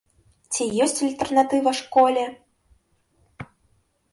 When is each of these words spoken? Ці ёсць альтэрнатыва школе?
Ці 0.55 0.63
ёсць 0.85 1.03
альтэрнатыва 1.07 1.71
школе? 1.81 2.25